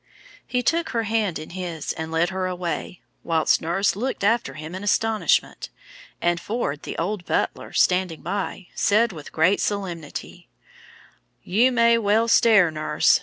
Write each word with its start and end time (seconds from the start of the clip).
He 0.47 0.63
took 0.63 0.89
her 0.89 1.03
hand 1.03 1.37
in 1.37 1.51
his, 1.51 1.93
and 1.93 2.11
led 2.11 2.31
her 2.31 2.47
away, 2.47 3.01
while 3.21 3.47
nurse 3.59 3.95
looked 3.95 4.23
after 4.23 4.55
him 4.55 4.73
in 4.73 4.83
astonishment, 4.83 5.69
and 6.19 6.39
Ford, 6.41 6.81
the 6.81 6.97
old 6.97 7.23
butler, 7.27 7.71
standing 7.73 8.23
by, 8.23 8.69
said 8.73 9.11
with 9.13 9.31
great 9.31 9.61
solemnity, 9.61 10.49
"You 11.43 11.71
may 11.71 11.99
well 11.99 12.27
stare, 12.27 12.71
nurse. 12.71 13.19